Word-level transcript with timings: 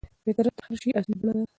فطرت 0.25 0.53
د 0.57 0.59
هر 0.67 0.75
شي 0.81 0.89
اصلي 0.99 1.15
بڼه 1.19 1.33
ده. 1.37 1.41